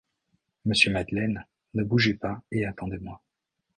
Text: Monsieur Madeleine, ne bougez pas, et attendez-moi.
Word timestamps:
Monsieur 0.65 0.91
Madeleine, 0.91 1.45
ne 1.75 1.83
bougez 1.83 2.15
pas, 2.15 2.41
et 2.49 2.65
attendez-moi. 2.65 3.21